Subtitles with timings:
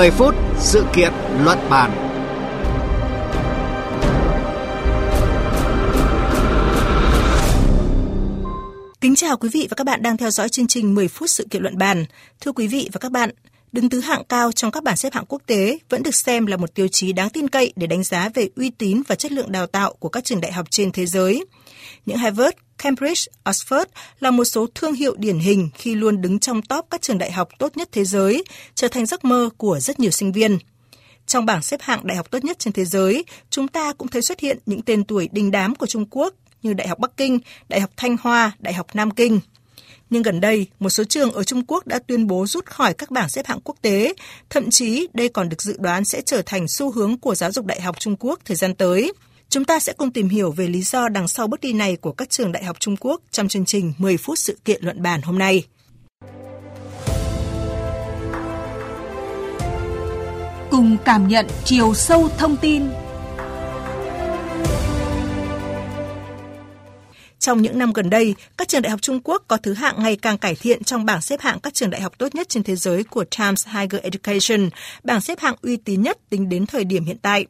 [0.00, 1.12] 10 phút sự kiện
[1.44, 1.90] luận bàn.
[9.00, 11.46] Kính chào quý vị và các bạn đang theo dõi chương trình 10 phút sự
[11.50, 12.04] kiện luận bàn.
[12.40, 13.30] Thưa quý vị và các bạn,
[13.72, 16.56] đứng thứ hạng cao trong các bảng xếp hạng quốc tế vẫn được xem là
[16.56, 19.52] một tiêu chí đáng tin cậy để đánh giá về uy tín và chất lượng
[19.52, 21.44] đào tạo của các trường đại học trên thế giới.
[22.06, 23.86] Những Harvard, Cambridge, Oxford
[24.20, 27.32] là một số thương hiệu điển hình khi luôn đứng trong top các trường đại
[27.32, 30.58] học tốt nhất thế giới, trở thành giấc mơ của rất nhiều sinh viên.
[31.26, 34.22] Trong bảng xếp hạng đại học tốt nhất trên thế giới, chúng ta cũng thấy
[34.22, 37.38] xuất hiện những tên tuổi đình đám của Trung Quốc như Đại học Bắc Kinh,
[37.68, 39.40] Đại học Thanh Hoa, Đại học Nam Kinh.
[40.10, 43.10] Nhưng gần đây, một số trường ở Trung Quốc đã tuyên bố rút khỏi các
[43.10, 44.14] bảng xếp hạng quốc tế,
[44.50, 47.66] thậm chí đây còn được dự đoán sẽ trở thành xu hướng của giáo dục
[47.66, 49.12] đại học Trung Quốc thời gian tới.
[49.50, 52.12] Chúng ta sẽ cùng tìm hiểu về lý do đằng sau bước đi này của
[52.12, 55.22] các trường đại học Trung Quốc trong chương trình 10 phút sự kiện luận bàn
[55.22, 55.64] hôm nay.
[60.70, 62.82] Cùng cảm nhận chiều sâu thông tin
[67.40, 70.16] Trong những năm gần đây, các trường đại học Trung Quốc có thứ hạng ngày
[70.16, 72.76] càng cải thiện trong bảng xếp hạng các trường đại học tốt nhất trên thế
[72.76, 74.70] giới của Times Higher Education,
[75.04, 77.46] bảng xếp hạng uy tín nhất tính đến thời điểm hiện tại.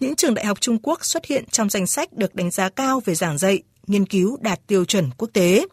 [0.00, 3.00] Những trường đại học Trung Quốc xuất hiện trong danh sách được đánh giá cao
[3.04, 5.66] về giảng dạy, nghiên cứu đạt tiêu chuẩn quốc tế.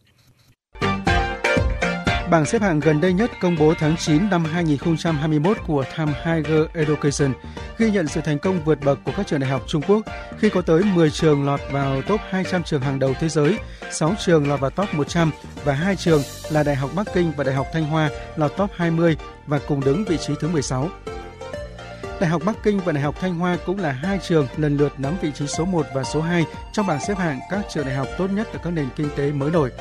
[2.31, 6.67] Bảng xếp hạng gần đây nhất công bố tháng 9 năm 2021 của Time Higher
[6.73, 7.33] Education
[7.77, 10.05] ghi nhận sự thành công vượt bậc của các trường đại học Trung Quốc
[10.37, 13.57] khi có tới 10 trường lọt vào top 200 trường hàng đầu thế giới,
[13.91, 15.31] 6 trường lọt vào top 100
[15.63, 16.21] và 2 trường
[16.51, 19.83] là Đại học Bắc Kinh và Đại học Thanh Hoa lọt top 20 và cùng
[19.83, 20.89] đứng vị trí thứ 16.
[22.19, 24.93] Đại học Bắc Kinh và Đại học Thanh Hoa cũng là hai trường lần lượt
[24.97, 27.95] nắm vị trí số 1 và số 2 trong bảng xếp hạng các trường đại
[27.95, 29.71] học tốt nhất ở các nền kinh tế mới nổi.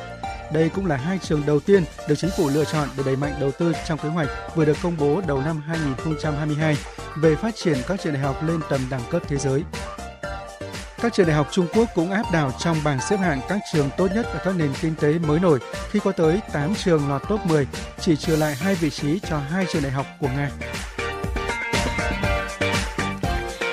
[0.53, 3.33] Đây cũng là hai trường đầu tiên được chính phủ lựa chọn để đẩy mạnh
[3.39, 6.77] đầu tư trong kế hoạch vừa được công bố đầu năm 2022
[7.15, 9.63] về phát triển các trường đại học lên tầm đẳng cấp thế giới.
[11.01, 13.89] Các trường đại học Trung Quốc cũng áp đảo trong bảng xếp hạng các trường
[13.97, 15.59] tốt nhất ở các nền kinh tế mới nổi
[15.91, 17.67] khi có tới 8 trường lọt top 10,
[17.99, 20.51] chỉ trừ lại hai vị trí cho hai trường đại học của Nga.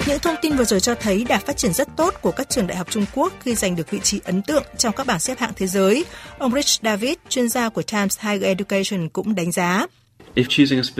[0.06, 2.66] Những thông tin vừa rồi cho thấy đà phát triển rất tốt của các trường
[2.66, 5.38] đại học Trung Quốc khi giành được vị trí ấn tượng trong các bảng xếp
[5.38, 6.04] hạng thế giới.
[6.38, 9.86] Ông Rich David, chuyên gia của Times Higher Education cũng đánh giá.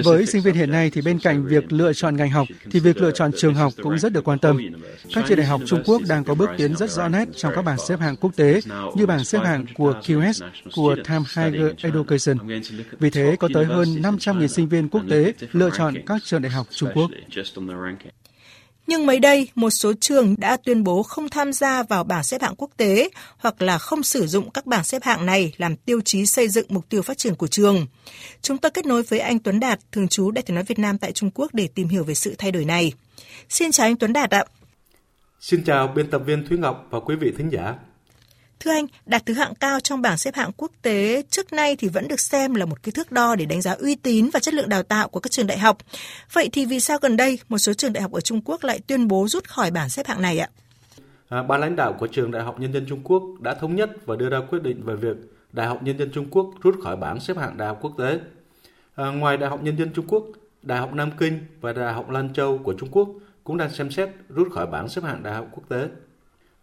[0.04, 2.96] Với sinh viên hiện nay thì bên cạnh việc lựa chọn ngành học thì việc
[2.96, 4.58] lựa chọn trường học cũng rất được quan tâm.
[5.14, 7.62] Các trường đại học Trung Quốc đang có bước tiến rất rõ nét trong các
[7.62, 8.60] bảng xếp hạng quốc tế
[8.94, 12.38] như bảng xếp hạng của QS của Time Higher Education.
[12.98, 16.52] Vì thế có tới hơn 500.000 sinh viên quốc tế lựa chọn các trường đại
[16.52, 17.10] học Trung Quốc.
[18.86, 22.42] Nhưng mới đây, một số trường đã tuyên bố không tham gia vào bảng xếp
[22.42, 26.00] hạng quốc tế hoặc là không sử dụng các bảng xếp hạng này làm tiêu
[26.00, 27.86] chí xây dựng mục tiêu phát triển của trường.
[28.42, 30.98] Chúng tôi kết nối với anh Tuấn Đạt, thường trú Đại tiếng nói Việt Nam
[30.98, 32.92] tại Trung Quốc để tìm hiểu về sự thay đổi này.
[33.48, 34.44] Xin chào anh Tuấn Đạt ạ.
[35.40, 37.74] Xin chào biên tập viên Thúy Ngọc và quý vị thính giả.
[38.60, 41.88] Thưa anh, đạt thứ hạng cao trong bảng xếp hạng quốc tế trước nay thì
[41.88, 44.54] vẫn được xem là một cái thước đo để đánh giá uy tín và chất
[44.54, 45.78] lượng đào tạo của các trường đại học.
[46.32, 48.80] Vậy thì vì sao gần đây một số trường đại học ở Trung Quốc lại
[48.86, 50.48] tuyên bố rút khỏi bảng xếp hạng này ạ?
[51.28, 53.90] À, ban lãnh đạo của trường Đại học Nhân dân Trung Quốc đã thống nhất
[54.06, 55.16] và đưa ra quyết định về việc
[55.52, 58.20] Đại học Nhân dân Trung Quốc rút khỏi bảng xếp hạng đại học quốc tế.
[58.94, 60.24] À, ngoài Đại học Nhân dân Trung Quốc,
[60.62, 63.08] Đại học Nam Kinh và Đại học Lan Châu của Trung Quốc
[63.44, 65.88] cũng đang xem xét rút khỏi bảng xếp hạng đại học quốc tế.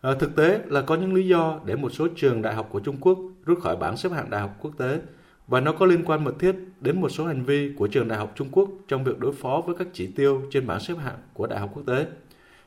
[0.04, 2.80] À, thực tế là có những lý do để một số trường đại học của
[2.80, 5.00] Trung Quốc rút khỏi bảng xếp hạng đại học quốc tế
[5.48, 8.20] và nó có liên quan mật thiết đến một số hành vi của trường đại
[8.20, 11.18] học Trung Quốc trong việc đối phó với các chỉ tiêu trên bảng xếp hạng
[11.34, 12.06] của đại học quốc tế.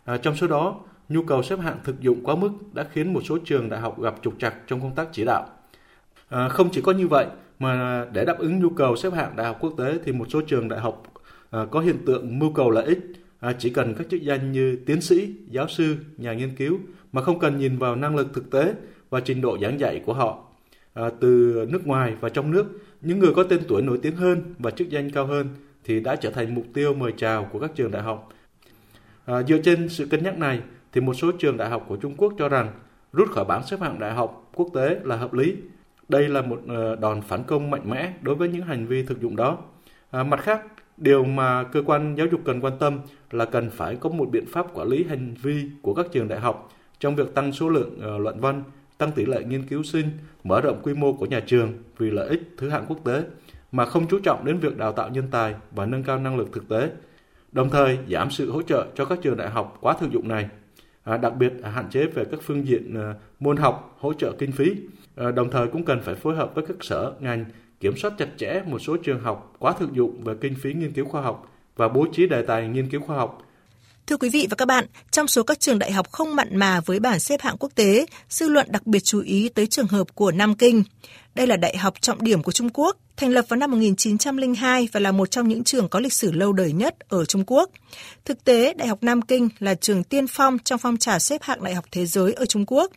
[0.04, 3.20] À, trong số đó, nhu cầu xếp hạng thực dụng quá mức đã khiến một
[3.24, 5.46] số trường đại học gặp trục trặc trong công tác chỉ đạo.
[6.28, 7.26] À, không chỉ có như vậy,
[7.58, 10.40] mà để đáp ứng nhu cầu xếp hạng đại học quốc tế thì một số
[10.40, 11.02] trường đại học
[11.50, 12.98] à, có hiện tượng mưu cầu lợi ích,
[13.40, 16.78] à, chỉ cần các chức danh như tiến sĩ, giáo sư, nhà nghiên cứu
[17.12, 18.74] mà không cần nhìn vào năng lực thực tế
[19.10, 20.44] và trình độ giảng dạy của họ.
[20.94, 22.66] À, từ nước ngoài và trong nước,
[23.00, 25.48] những người có tên tuổi nổi tiếng hơn và chức danh cao hơn
[25.84, 28.28] thì đã trở thành mục tiêu mời chào của các trường đại học.
[29.24, 30.60] À, dựa trên sự cân nhắc này,
[30.92, 32.72] thì một số trường đại học của Trung Quốc cho rằng
[33.12, 35.54] rút khỏi bảng xếp hạng đại học quốc tế là hợp lý.
[36.08, 39.20] Đây là một ờ, đòn phản công mạnh mẽ đối với những hành vi thực
[39.20, 39.58] dụng đó.
[40.10, 40.62] À, mặt khác,
[40.96, 42.98] điều mà cơ quan giáo dục cần quan tâm
[43.30, 46.40] là cần phải có một biện pháp quản lý hành vi của các trường đại
[46.40, 48.62] học trong việc tăng số lượng uh, luận văn,
[48.98, 50.06] tăng tỷ lệ nghiên cứu sinh,
[50.44, 53.22] mở rộng quy mô của nhà trường vì lợi ích thứ hạng quốc tế,
[53.72, 56.52] mà không chú trọng đến việc đào tạo nhân tài và nâng cao năng lực
[56.52, 56.90] thực tế,
[57.52, 60.48] đồng thời giảm sự hỗ trợ cho các trường đại học quá thực dụng này,
[61.04, 64.52] à, đặc biệt hạn chế về các phương diện ờ, môn học, hỗ trợ kinh
[64.52, 64.76] phí,
[65.16, 67.44] à, đồng thời cũng cần phải phối hợp với các sở, ngành
[67.80, 70.92] kiểm soát chặt chẽ một số trường học quá thực dụng về kinh phí nghiên
[70.92, 73.42] cứu khoa học và bố trí đề tài nghiên cứu khoa học.
[74.06, 76.80] Thưa quý vị và các bạn, trong số các trường đại học không mặn mà
[76.80, 80.14] với bảng xếp hạng quốc tế, dư luận đặc biệt chú ý tới trường hợp
[80.14, 80.82] của Nam Kinh.
[81.34, 85.00] Đây là đại học trọng điểm của Trung Quốc, thành lập vào năm 1902 và
[85.00, 87.70] là một trong những trường có lịch sử lâu đời nhất ở Trung Quốc.
[88.24, 91.64] Thực tế, Đại học Nam Kinh là trường tiên phong trong phong trào xếp hạng
[91.64, 92.92] đại học thế giới ở Trung Quốc.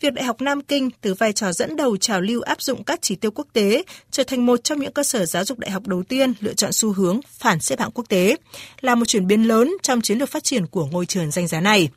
[0.00, 2.98] Việc Đại học Nam Kinh từ vai trò dẫn đầu trào lưu áp dụng các
[3.02, 5.86] chỉ tiêu quốc tế trở thành một trong những cơ sở giáo dục đại học
[5.86, 8.36] đầu tiên lựa chọn xu hướng phản xếp hạng quốc tế,
[8.80, 11.60] là một chuyển biến lớn trong chiến lược phát triển của ngôi trường danh giá
[11.60, 11.88] này.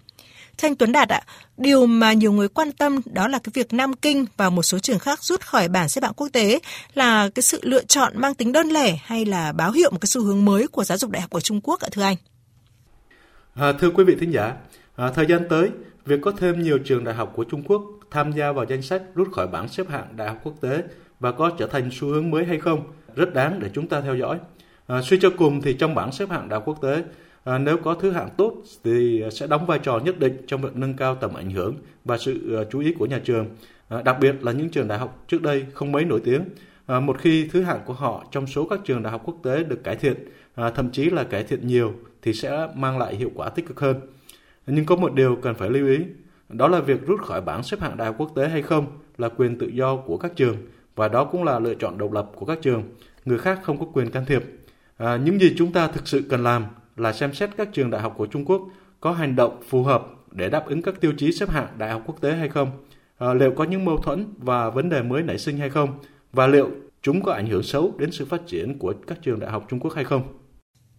[0.57, 1.21] Thanh Tuấn Đạt ạ,
[1.57, 4.79] điều mà nhiều người quan tâm đó là cái việc Nam Kinh và một số
[4.79, 6.59] trường khác rút khỏi bảng xếp hạng quốc tế
[6.93, 10.07] là cái sự lựa chọn mang tính đơn lẻ hay là báo hiệu một cái
[10.07, 12.15] xu hướng mới của giáo dục đại học ở Trung Quốc ạ thưa anh?
[13.55, 14.53] À, thưa quý vị thính giả,
[14.95, 15.69] à, thời gian tới,
[16.05, 19.01] việc có thêm nhiều trường đại học của Trung Quốc tham gia vào danh sách
[19.15, 20.83] rút khỏi bảng xếp hạng đại học quốc tế
[21.19, 22.83] và có trở thành xu hướng mới hay không
[23.15, 24.39] rất đáng để chúng ta theo dõi.
[24.87, 27.03] À, suy cho cùng thì trong bảng xếp hạng đại học quốc tế
[27.43, 28.53] À, nếu có thứ hạng tốt
[28.83, 31.75] thì sẽ đóng vai trò nhất định trong việc nâng cao tầm ảnh hưởng
[32.05, 33.47] và sự à, chú ý của nhà trường,
[33.89, 36.43] à, đặc biệt là những trường đại học trước đây không mấy nổi tiếng.
[36.85, 39.63] À, một khi thứ hạng của họ trong số các trường đại học quốc tế
[39.63, 40.15] được cải thiện,
[40.55, 43.79] à, thậm chí là cải thiện nhiều thì sẽ mang lại hiệu quả tích cực
[43.79, 43.95] hơn.
[44.67, 45.99] Nhưng có một điều cần phải lưu ý,
[46.49, 48.85] đó là việc rút khỏi bảng xếp hạng đại học quốc tế hay không
[49.17, 50.57] là quyền tự do của các trường
[50.95, 52.83] và đó cũng là lựa chọn độc lập của các trường.
[53.25, 54.43] Người khác không có quyền can thiệp.
[54.97, 56.65] À, những gì chúng ta thực sự cần làm
[56.97, 58.61] là xem xét các trường đại học của Trung Quốc
[58.99, 62.03] có hành động phù hợp để đáp ứng các tiêu chí xếp hạng đại học
[62.05, 62.71] quốc tế hay không,
[63.17, 65.89] à, liệu có những mâu thuẫn và vấn đề mới nảy sinh hay không,
[66.33, 66.69] và liệu
[67.01, 69.79] chúng có ảnh hưởng xấu đến sự phát triển của các trường đại học Trung
[69.79, 70.23] Quốc hay không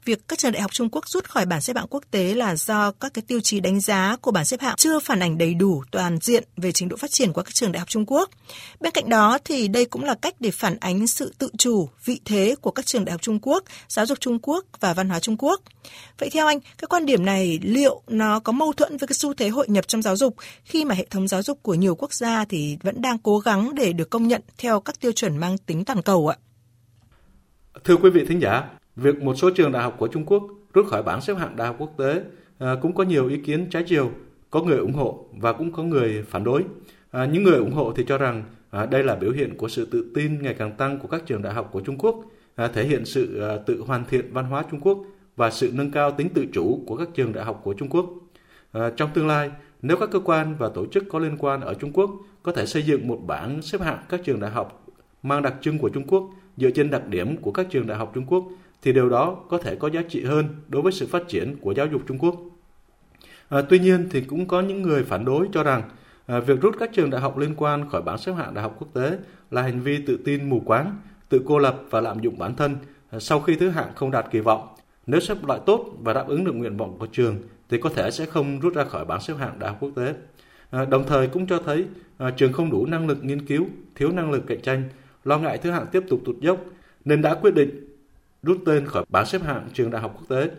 [0.05, 2.57] việc các trường đại học Trung Quốc rút khỏi bảng xếp hạng quốc tế là
[2.57, 5.55] do các cái tiêu chí đánh giá của bảng xếp hạng chưa phản ảnh đầy
[5.55, 8.31] đủ toàn diện về trình độ phát triển của các trường đại học Trung Quốc.
[8.81, 12.21] Bên cạnh đó thì đây cũng là cách để phản ánh sự tự chủ, vị
[12.25, 15.21] thế của các trường đại học Trung Quốc, giáo dục Trung Quốc và văn hóa
[15.21, 15.61] Trung Quốc.
[16.19, 19.35] Vậy theo anh, cái quan điểm này liệu nó có mâu thuẫn với cái xu
[19.35, 22.15] thế hội nhập trong giáo dục khi mà hệ thống giáo dục của nhiều quốc
[22.15, 25.59] gia thì vẫn đang cố gắng để được công nhận theo các tiêu chuẩn mang
[25.59, 26.37] tính toàn cầu ạ?
[27.85, 28.63] Thưa quý vị thính giả,
[28.97, 30.43] Việc một số trường đại học của Trung Quốc
[30.75, 32.23] rút khỏi bảng xếp hạng đại học quốc tế
[32.59, 34.11] à, cũng có nhiều ý kiến trái chiều,
[34.51, 36.65] có người ủng hộ và cũng có người phản đối.
[37.11, 39.89] À, những người ủng hộ thì cho rằng à, đây là biểu hiện của sự
[39.91, 42.25] tự tin ngày càng tăng của các trường đại học của Trung Quốc,
[42.55, 44.99] à, thể hiện sự à, tự hoàn thiện văn hóa Trung Quốc
[45.37, 48.07] và sự nâng cao tính tự chủ của các trường đại học của Trung Quốc.
[48.73, 49.51] À, trong tương lai,
[49.83, 52.11] nếu các cơ quan và tổ chức có liên quan ở Trung Quốc
[52.43, 54.87] có thể xây dựng một bảng xếp hạng các trường đại học
[55.23, 58.13] mang đặc trưng của Trung Quốc dựa trên đặc điểm của các trường đại học
[58.15, 58.45] Trung Quốc
[58.83, 61.73] thì điều đó có thể có giá trị hơn đối với sự phát triển của
[61.73, 62.35] giáo dục Trung Quốc.
[63.49, 65.83] À, tuy nhiên thì cũng có những người phản đối cho rằng
[66.27, 68.77] à, việc rút các trường đại học liên quan khỏi bảng xếp hạng đại học
[68.79, 69.19] quốc tế
[69.51, 70.97] là hành vi tự tin mù quáng,
[71.29, 72.77] tự cô lập và lạm dụng bản thân
[73.11, 74.69] à, sau khi thứ hạng không đạt kỳ vọng.
[75.07, 77.37] Nếu xếp loại tốt và đáp ứng được nguyện vọng của trường
[77.69, 80.15] thì có thể sẽ không rút ra khỏi bảng xếp hạng đại học quốc tế.
[80.71, 81.87] À, đồng thời cũng cho thấy
[82.19, 84.83] à, trường không đủ năng lực nghiên cứu, thiếu năng lực cạnh tranh,
[85.25, 86.59] lo ngại thứ hạng tiếp tục tụt dốc
[87.05, 87.92] nên đã quyết định
[88.43, 90.51] rút tên khỏi bảng xếp hạng trường đại học quốc tế.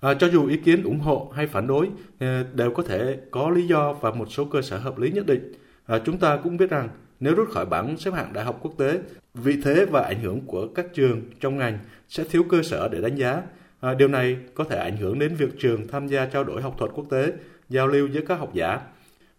[0.00, 1.88] À, cho dù ý kiến ủng hộ hay phản đối
[2.18, 5.26] à, đều có thể có lý do và một số cơ sở hợp lý nhất
[5.26, 5.52] định.
[5.86, 6.88] À, chúng ta cũng biết rằng
[7.20, 9.00] nếu rút khỏi bảng xếp hạng đại học quốc tế,
[9.34, 13.00] vị thế và ảnh hưởng của các trường trong ngành sẽ thiếu cơ sở để
[13.00, 13.42] đánh giá.
[13.80, 16.74] À, điều này có thể ảnh hưởng đến việc trường tham gia trao đổi học
[16.78, 17.32] thuật quốc tế,
[17.68, 18.80] giao lưu với các học giả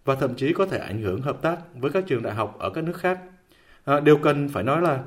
[0.05, 2.69] và thậm chí có thể ảnh hưởng hợp tác với các trường đại học ở
[2.69, 3.19] các nước khác.
[3.85, 5.03] À, điều cần phải nói là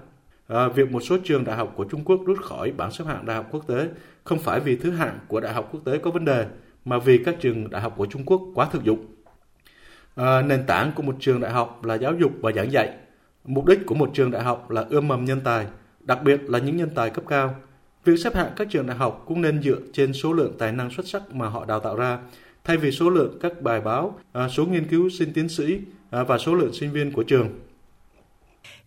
[0.49, 3.27] à, việc một số trường đại học của Trung Quốc rút khỏi bảng xếp hạng
[3.27, 3.89] đại học quốc tế
[4.25, 6.47] không phải vì thứ hạng của đại học quốc tế có vấn đề,
[6.85, 9.07] mà vì các trường đại học của Trung Quốc quá thực dụng.
[10.15, 12.91] À, nền tảng của một trường đại học là giáo dục và giảng dạy.
[13.45, 15.67] Mục đích của một trường đại học là ươm mầm nhân tài,
[16.01, 17.55] đặc biệt là những nhân tài cấp cao.
[18.05, 20.91] Việc xếp hạng các trường đại học cũng nên dựa trên số lượng tài năng
[20.91, 22.19] xuất sắc mà họ đào tạo ra,
[22.65, 26.39] thay vì số lượng các bài báo, ờ, số nghiên cứu sinh tiến sĩ và
[26.39, 27.49] số lượng sinh viên của trường.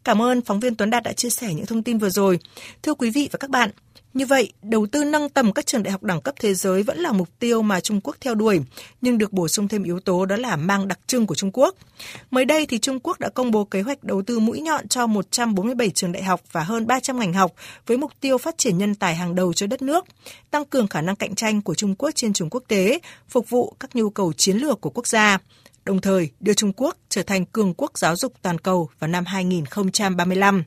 [0.04, 2.40] Cảm ơn phóng viên Tuấn Đạt đã chia sẻ những thông tin vừa rồi.
[2.84, 3.70] Thưa quý vị và các bạn,
[4.14, 6.98] như vậy, đầu tư nâng tầm các trường đại học đẳng cấp thế giới vẫn
[6.98, 8.60] là mục tiêu mà Trung Quốc theo đuổi,
[9.02, 11.76] nhưng được bổ sung thêm yếu tố đó là mang đặc trưng của Trung Quốc.
[12.32, 15.08] Mới đây thì Trung Quốc đã công bố kế hoạch đầu tư mũi nhọn cho
[15.08, 17.54] 147 trường đại học và hơn 300 ngành học
[17.88, 20.06] với mục tiêu phát triển nhân tài hàng đầu cho đất nước,
[20.52, 23.76] tăng cường khả năng cạnh tranh của Trung Quốc trên trường quốc tế, phục vụ
[23.80, 25.38] các nhu cầu chiến lược của quốc gia
[25.86, 29.26] đồng thời đưa Trung Quốc trở thành cường quốc giáo dục toàn cầu vào năm
[29.26, 30.64] 2035.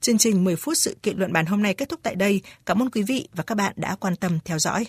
[0.00, 2.40] Chương trình 10 phút sự kiện luận bàn hôm nay kết thúc tại đây.
[2.66, 4.86] Cảm ơn quý vị và các bạn đã quan tâm theo dõi.